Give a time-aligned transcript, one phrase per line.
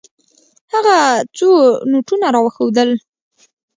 [0.73, 0.97] هغه
[1.37, 1.49] څو
[1.91, 2.89] نوټونه راوښودل.